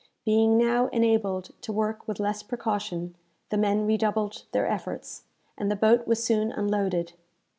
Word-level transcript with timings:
Being 0.25 0.57
now 0.57 0.87
enabled 0.87 1.51
to 1.61 1.71
work 1.71 2.07
with 2.07 2.19
less 2.19 2.41
precaution, 2.41 3.13
the 3.49 3.57
men 3.57 3.85
redoubled 3.85 4.45
their 4.51 4.65
efforts, 4.65 5.25
and 5.55 5.69
the 5.69 5.75
boat 5.75 6.07
was 6.07 6.23
soon 6.23 6.51
unloaded. 6.51 7.13